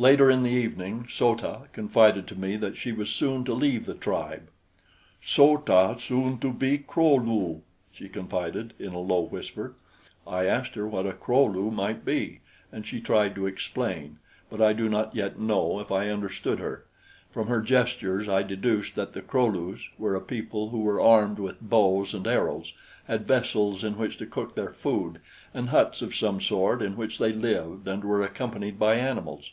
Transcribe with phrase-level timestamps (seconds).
[0.00, 3.84] Later in the evening So ta confided to me that she was soon to leave
[3.84, 4.48] the tribe.
[5.24, 9.74] "So ta soon to be Kro lu," she confided in a low whisper.
[10.24, 12.38] I asked her what a Kro lu might be,
[12.70, 16.84] and she tried to explain, but I do not yet know if I understood her.
[17.32, 21.40] From her gestures I deduced that the Kro lus were a people who were armed
[21.40, 22.72] with bows and arrows,
[23.08, 25.18] had vessels in which to cook their food
[25.52, 29.50] and huts of some sort in which they lived, and were accompanied by animals.